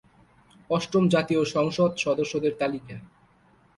[0.69, 2.97] অষ্টম জাতীয় সংসদ সদস্যদের তালিকা